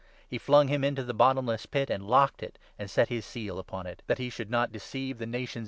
[0.27, 3.59] He flung him into the bottomless pit and locked it, and set 3 his seal
[3.59, 5.59] upon it; that he should not deceive the nations any» Ezek.